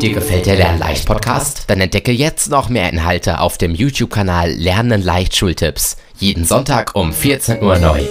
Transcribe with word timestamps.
Dir 0.00 0.12
gefällt 0.12 0.46
der 0.46 0.56
Lernleicht 0.56 1.06
Podcast? 1.06 1.64
Dann 1.68 1.80
entdecke 1.80 2.12
jetzt 2.12 2.50
noch 2.50 2.68
mehr 2.68 2.90
Inhalte 2.92 3.40
auf 3.40 3.56
dem 3.56 3.74
YouTube-Kanal 3.74 4.50
Lernen 4.50 5.02
leicht 5.02 5.34
Schultipps. 5.34 5.96
Jeden 6.18 6.44
Sonntag 6.44 6.94
um 6.94 7.12
14 7.12 7.62
Uhr 7.62 7.78
neu. 7.78 8.02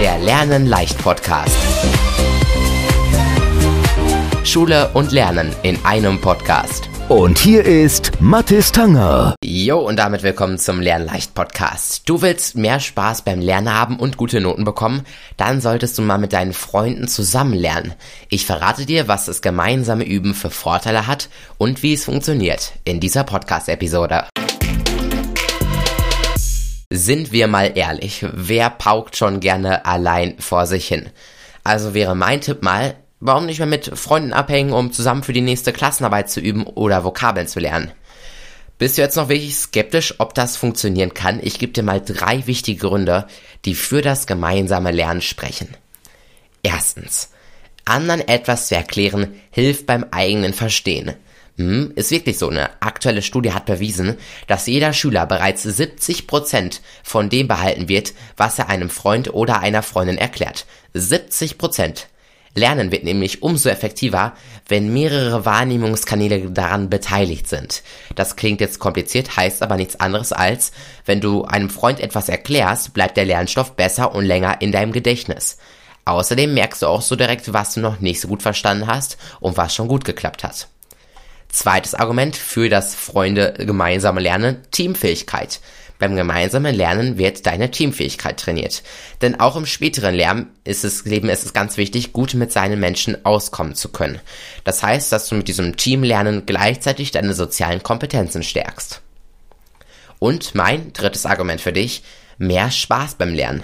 Der 0.00 0.18
Lernen 0.18 0.66
leicht 0.66 0.98
Podcast. 0.98 1.56
Schule 4.42 4.90
und 4.94 5.12
Lernen 5.12 5.54
in 5.62 5.78
einem 5.84 6.20
Podcast. 6.20 6.88
Und 7.08 7.36
hier 7.36 7.66
ist 7.66 8.12
Mathis 8.18 8.72
Tanger. 8.72 9.34
Jo, 9.44 9.78
und 9.78 9.96
damit 9.98 10.22
willkommen 10.22 10.58
zum 10.58 10.80
Lernleicht 10.80 11.34
Podcast. 11.34 12.08
Du 12.08 12.22
willst 12.22 12.56
mehr 12.56 12.80
Spaß 12.80 13.22
beim 13.22 13.40
Lernen 13.40 13.74
haben 13.74 13.98
und 13.98 14.16
gute 14.16 14.40
Noten 14.40 14.64
bekommen? 14.64 15.02
Dann 15.36 15.60
solltest 15.60 15.98
du 15.98 16.02
mal 16.02 16.16
mit 16.16 16.32
deinen 16.32 16.54
Freunden 16.54 17.06
zusammen 17.06 17.52
lernen. 17.52 17.92
Ich 18.30 18.46
verrate 18.46 18.86
dir, 18.86 19.06
was 19.06 19.26
das 19.26 19.42
gemeinsame 19.42 20.04
Üben 20.04 20.32
für 20.32 20.48
Vorteile 20.48 21.06
hat 21.06 21.28
und 21.58 21.82
wie 21.82 21.92
es 21.92 22.06
funktioniert 22.06 22.72
in 22.84 23.00
dieser 23.00 23.24
Podcast-Episode. 23.24 24.24
Sind 26.90 27.32
wir 27.32 27.48
mal 27.48 27.72
ehrlich, 27.74 28.24
wer 28.32 28.70
paukt 28.70 29.14
schon 29.16 29.40
gerne 29.40 29.84
allein 29.84 30.36
vor 30.38 30.64
sich 30.64 30.88
hin? 30.88 31.10
Also 31.64 31.92
wäre 31.92 32.14
mein 32.14 32.40
Tipp 32.40 32.62
mal, 32.62 32.94
Warum 33.26 33.46
nicht 33.46 33.56
mehr 33.56 33.66
mit 33.66 33.90
Freunden 33.98 34.34
abhängen, 34.34 34.74
um 34.74 34.92
zusammen 34.92 35.22
für 35.22 35.32
die 35.32 35.40
nächste 35.40 35.72
Klassenarbeit 35.72 36.28
zu 36.28 36.40
üben 36.40 36.66
oder 36.66 37.04
Vokabeln 37.04 37.46
zu 37.46 37.58
lernen? 37.58 37.90
Bist 38.76 38.98
du 38.98 39.02
jetzt 39.02 39.16
noch 39.16 39.30
wirklich 39.30 39.56
skeptisch, 39.56 40.16
ob 40.18 40.34
das 40.34 40.58
funktionieren 40.58 41.14
kann? 41.14 41.40
Ich 41.42 41.58
gebe 41.58 41.72
dir 41.72 41.82
mal 41.82 42.02
drei 42.02 42.46
wichtige 42.46 42.86
Gründe, 42.86 43.26
die 43.64 43.74
für 43.74 44.02
das 44.02 44.26
gemeinsame 44.26 44.90
Lernen 44.90 45.22
sprechen. 45.22 45.74
Erstens. 46.62 47.30
Anderen 47.86 48.28
etwas 48.28 48.68
zu 48.68 48.76
erklären, 48.76 49.40
hilft 49.50 49.86
beim 49.86 50.04
eigenen 50.10 50.52
Verstehen. 50.52 51.14
Hm, 51.56 51.92
ist 51.94 52.10
wirklich 52.10 52.36
so. 52.36 52.50
Eine 52.50 52.82
aktuelle 52.82 53.22
Studie 53.22 53.54
hat 53.54 53.64
bewiesen, 53.64 54.18
dass 54.48 54.66
jeder 54.66 54.92
Schüler 54.92 55.24
bereits 55.24 55.64
70% 55.64 56.80
von 57.02 57.30
dem 57.30 57.48
behalten 57.48 57.88
wird, 57.88 58.12
was 58.36 58.58
er 58.58 58.68
einem 58.68 58.90
Freund 58.90 59.32
oder 59.32 59.60
einer 59.60 59.82
Freundin 59.82 60.18
erklärt. 60.18 60.66
70%. 60.94 62.04
Lernen 62.54 62.92
wird 62.92 63.04
nämlich 63.04 63.42
umso 63.42 63.68
effektiver, 63.68 64.34
wenn 64.68 64.92
mehrere 64.92 65.44
Wahrnehmungskanäle 65.44 66.50
daran 66.50 66.88
beteiligt 66.88 67.48
sind. 67.48 67.82
Das 68.14 68.36
klingt 68.36 68.60
jetzt 68.60 68.78
kompliziert, 68.78 69.36
heißt 69.36 69.62
aber 69.62 69.76
nichts 69.76 69.98
anderes 69.98 70.32
als, 70.32 70.72
wenn 71.04 71.20
du 71.20 71.44
einem 71.44 71.68
Freund 71.68 72.00
etwas 72.00 72.28
erklärst, 72.28 72.94
bleibt 72.94 73.16
der 73.16 73.24
Lernstoff 73.24 73.72
besser 73.74 74.14
und 74.14 74.24
länger 74.24 74.60
in 74.60 74.70
deinem 74.70 74.92
Gedächtnis. 74.92 75.58
Außerdem 76.04 76.52
merkst 76.54 76.82
du 76.82 76.86
auch 76.86 77.02
so 77.02 77.16
direkt, 77.16 77.52
was 77.52 77.74
du 77.74 77.80
noch 77.80 78.00
nicht 78.00 78.20
so 78.20 78.28
gut 78.28 78.42
verstanden 78.42 78.86
hast 78.86 79.16
und 79.40 79.56
was 79.56 79.74
schon 79.74 79.88
gut 79.88 80.04
geklappt 80.04 80.44
hat. 80.44 80.68
Zweites 81.54 81.94
Argument 81.94 82.34
für 82.34 82.68
das 82.68 82.96
Freunde 82.96 83.54
gemeinsame 83.56 84.20
Lernen, 84.20 84.56
Teamfähigkeit. 84.72 85.60
Beim 86.00 86.16
gemeinsamen 86.16 86.74
Lernen 86.74 87.16
wird 87.16 87.46
deine 87.46 87.70
Teamfähigkeit 87.70 88.40
trainiert. 88.40 88.82
Denn 89.22 89.38
auch 89.38 89.54
im 89.54 89.64
späteren 89.64 90.16
Lernen 90.16 90.48
ist 90.64 90.84
es, 90.84 91.04
Leben 91.04 91.28
ist 91.28 91.44
es 91.44 91.52
ganz 91.52 91.76
wichtig, 91.76 92.12
gut 92.12 92.34
mit 92.34 92.50
seinen 92.50 92.80
Menschen 92.80 93.24
auskommen 93.24 93.76
zu 93.76 93.90
können. 93.90 94.20
Das 94.64 94.82
heißt, 94.82 95.12
dass 95.12 95.28
du 95.28 95.36
mit 95.36 95.46
diesem 95.46 95.76
Teamlernen 95.76 96.44
gleichzeitig 96.44 97.12
deine 97.12 97.34
sozialen 97.34 97.84
Kompetenzen 97.84 98.42
stärkst. 98.42 99.00
Und 100.18 100.56
mein 100.56 100.92
drittes 100.92 101.24
Argument 101.24 101.60
für 101.60 101.72
dich, 101.72 102.02
mehr 102.36 102.72
Spaß 102.72 103.14
beim 103.14 103.32
Lernen. 103.32 103.62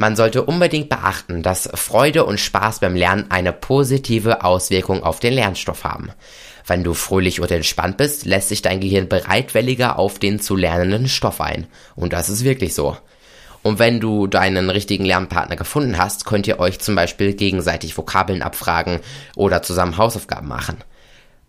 Man 0.00 0.14
sollte 0.14 0.44
unbedingt 0.44 0.88
beachten, 0.88 1.42
dass 1.42 1.68
Freude 1.74 2.24
und 2.24 2.38
Spaß 2.38 2.78
beim 2.78 2.94
Lernen 2.94 3.32
eine 3.32 3.52
positive 3.52 4.44
Auswirkung 4.44 5.02
auf 5.02 5.18
den 5.18 5.32
Lernstoff 5.32 5.82
haben. 5.82 6.12
Wenn 6.64 6.84
du 6.84 6.94
fröhlich 6.94 7.40
und 7.40 7.50
entspannt 7.50 7.96
bist, 7.96 8.24
lässt 8.24 8.48
sich 8.48 8.62
dein 8.62 8.78
Gehirn 8.78 9.08
bereitwilliger 9.08 9.98
auf 9.98 10.20
den 10.20 10.38
zu 10.38 10.54
lernenden 10.54 11.08
Stoff 11.08 11.40
ein. 11.40 11.66
Und 11.96 12.12
das 12.12 12.28
ist 12.28 12.44
wirklich 12.44 12.74
so. 12.74 12.96
Und 13.62 13.80
wenn 13.80 13.98
du 13.98 14.28
deinen 14.28 14.70
richtigen 14.70 15.04
Lernpartner 15.04 15.56
gefunden 15.56 15.98
hast, 15.98 16.24
könnt 16.24 16.46
ihr 16.46 16.60
euch 16.60 16.78
zum 16.78 16.94
Beispiel 16.94 17.34
gegenseitig 17.34 17.98
Vokabeln 17.98 18.42
abfragen 18.42 19.00
oder 19.34 19.62
zusammen 19.62 19.96
Hausaufgaben 19.96 20.46
machen. 20.46 20.76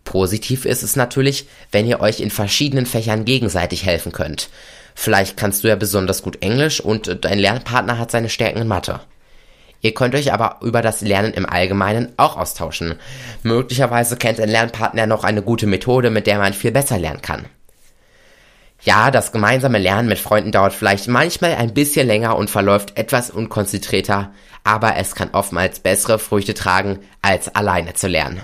Positiv 0.02 0.64
ist 0.64 0.82
es 0.82 0.96
natürlich, 0.96 1.46
wenn 1.70 1.86
ihr 1.86 2.00
euch 2.00 2.18
in 2.18 2.32
verschiedenen 2.32 2.86
Fächern 2.86 3.24
gegenseitig 3.24 3.86
helfen 3.86 4.10
könnt. 4.10 4.50
Vielleicht 5.02 5.38
kannst 5.38 5.64
du 5.64 5.68
ja 5.68 5.76
besonders 5.76 6.20
gut 6.20 6.42
Englisch 6.42 6.78
und 6.78 7.24
dein 7.24 7.38
Lernpartner 7.38 7.96
hat 7.96 8.10
seine 8.10 8.28
Stärken 8.28 8.60
in 8.60 8.68
Mathe. 8.68 9.00
Ihr 9.80 9.94
könnt 9.94 10.14
euch 10.14 10.30
aber 10.30 10.58
über 10.60 10.82
das 10.82 11.00
Lernen 11.00 11.32
im 11.32 11.46
Allgemeinen 11.48 12.12
auch 12.18 12.36
austauschen. 12.36 12.96
Möglicherweise 13.42 14.18
kennt 14.18 14.38
ein 14.38 14.50
Lernpartner 14.50 15.06
noch 15.06 15.24
eine 15.24 15.40
gute 15.40 15.66
Methode, 15.66 16.10
mit 16.10 16.26
der 16.26 16.36
man 16.36 16.52
viel 16.52 16.70
besser 16.70 16.98
lernen 16.98 17.22
kann. 17.22 17.46
Ja, 18.82 19.10
das 19.10 19.32
gemeinsame 19.32 19.78
Lernen 19.78 20.06
mit 20.06 20.18
Freunden 20.18 20.52
dauert 20.52 20.74
vielleicht 20.74 21.08
manchmal 21.08 21.54
ein 21.54 21.72
bisschen 21.72 22.06
länger 22.06 22.36
und 22.36 22.50
verläuft 22.50 22.98
etwas 22.98 23.30
unkonzentrierter, 23.30 24.34
aber 24.64 24.96
es 24.96 25.14
kann 25.14 25.30
oftmals 25.32 25.80
bessere 25.80 26.18
Früchte 26.18 26.52
tragen, 26.52 26.98
als 27.22 27.54
alleine 27.54 27.94
zu 27.94 28.06
lernen. 28.06 28.42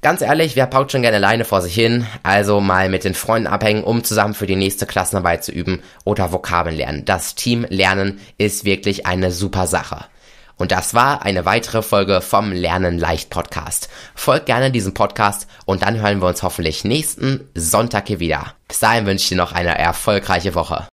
Ganz 0.00 0.22
ehrlich, 0.22 0.54
wer 0.54 0.66
paukt 0.66 0.92
schon 0.92 1.02
gerne 1.02 1.16
alleine 1.16 1.44
vor 1.44 1.60
sich 1.60 1.74
hin? 1.74 2.06
Also 2.22 2.60
mal 2.60 2.88
mit 2.88 3.02
den 3.02 3.14
Freunden 3.14 3.48
abhängen, 3.48 3.82
um 3.82 4.04
zusammen 4.04 4.34
für 4.34 4.46
die 4.46 4.54
nächste 4.54 4.86
Klassenarbeit 4.86 5.42
zu 5.42 5.50
üben 5.50 5.82
oder 6.04 6.32
Vokabeln 6.32 6.76
lernen. 6.76 7.04
Das 7.04 7.34
Team 7.34 7.66
lernen 7.68 8.20
ist 8.38 8.64
wirklich 8.64 9.06
eine 9.06 9.32
super 9.32 9.66
Sache. 9.66 10.04
Und 10.56 10.70
das 10.70 10.94
war 10.94 11.22
eine 11.22 11.44
weitere 11.44 11.82
Folge 11.82 12.20
vom 12.20 12.52
Lernen 12.52 12.98
leicht 12.98 13.30
Podcast. 13.30 13.88
Folgt 14.14 14.46
gerne 14.46 14.70
diesem 14.70 14.94
Podcast 14.94 15.48
und 15.66 15.82
dann 15.82 16.00
hören 16.00 16.20
wir 16.20 16.28
uns 16.28 16.42
hoffentlich 16.42 16.84
nächsten 16.84 17.48
Sonntag 17.54 18.06
hier 18.06 18.20
wieder. 18.20 18.54
Bis 18.68 18.80
dahin 18.80 19.06
wünsche 19.06 19.22
ich 19.22 19.28
dir 19.30 19.36
noch 19.36 19.52
eine 19.52 19.76
erfolgreiche 19.76 20.54
Woche. 20.54 20.86